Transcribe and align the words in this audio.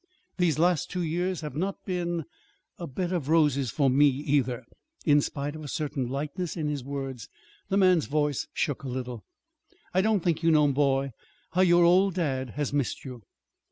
These 0.39 0.57
last 0.57 0.89
two 0.89 1.03
years 1.03 1.41
have 1.41 1.55
not 1.55 1.85
been 1.85 2.21
er 2.21 2.25
a 2.79 2.87
bed 2.87 3.13
of 3.13 3.29
roses 3.29 3.69
for 3.69 3.87
me, 3.87 4.07
either." 4.07 4.65
In 5.05 5.21
spite 5.21 5.55
of 5.55 5.63
a 5.63 5.67
certain 5.67 6.07
lightness 6.09 6.57
in 6.57 6.69
his 6.69 6.83
words, 6.83 7.29
the 7.69 7.77
man's 7.77 8.07
voice 8.07 8.47
shook 8.51 8.81
a 8.81 8.87
little. 8.89 9.23
"I 9.93 10.01
don't 10.01 10.21
think 10.23 10.41
you 10.41 10.49
know, 10.49 10.67
boy, 10.71 11.11
how 11.51 11.61
your 11.61 11.83
old 11.85 12.15
dad 12.15 12.49
has 12.55 12.73
missed 12.73 13.05
you." 13.05 13.21